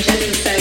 Agenda 0.00 0.59